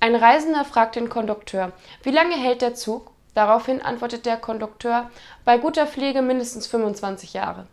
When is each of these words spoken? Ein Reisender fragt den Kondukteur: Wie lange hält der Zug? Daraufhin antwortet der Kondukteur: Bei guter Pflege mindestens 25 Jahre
Ein 0.00 0.14
Reisender 0.14 0.64
fragt 0.64 0.96
den 0.96 1.08
Kondukteur: 1.08 1.72
Wie 2.02 2.10
lange 2.10 2.36
hält 2.36 2.62
der 2.62 2.74
Zug? 2.74 3.10
Daraufhin 3.34 3.82
antwortet 3.82 4.26
der 4.26 4.36
Kondukteur: 4.36 5.10
Bei 5.44 5.58
guter 5.58 5.86
Pflege 5.86 6.22
mindestens 6.22 6.66
25 6.66 7.32
Jahre 7.32 7.66